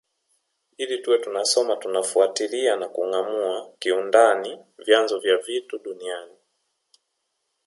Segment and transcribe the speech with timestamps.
[0.77, 6.37] Ila tuwe tunasoma tunafuatilia na kungâamua kiundani vyanzo vya vitu duniani